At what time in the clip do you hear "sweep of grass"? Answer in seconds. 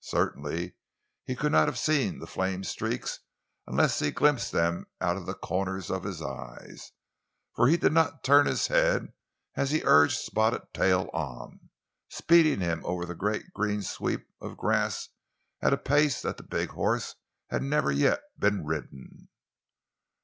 13.83-15.09